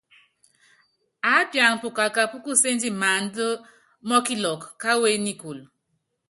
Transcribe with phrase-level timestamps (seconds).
[1.31, 3.45] Aápiana pukaka púkuséndi maánda
[4.07, 5.63] mɔkilɔkɔ káwú énikúlu.